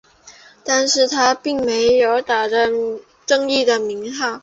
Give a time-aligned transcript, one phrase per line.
[0.63, 2.67] 但是他并没有打着
[3.27, 4.39] 正义的名号。